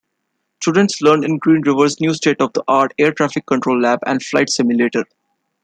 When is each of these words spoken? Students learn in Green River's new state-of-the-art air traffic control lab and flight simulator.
Students 0.63 0.99
learn 1.03 1.23
in 1.23 1.37
Green 1.37 1.61
River's 1.61 2.01
new 2.01 2.15
state-of-the-art 2.15 2.95
air 2.97 3.11
traffic 3.13 3.45
control 3.45 3.79
lab 3.79 3.99
and 4.07 4.23
flight 4.25 4.49
simulator. 4.49 5.05